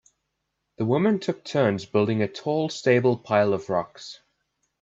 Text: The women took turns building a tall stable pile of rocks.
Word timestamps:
The 0.77 0.85
women 0.85 1.19
took 1.19 1.43
turns 1.43 1.85
building 1.85 2.23
a 2.23 2.27
tall 2.27 2.69
stable 2.69 3.17
pile 3.19 3.53
of 3.53 3.69
rocks. 3.69 4.19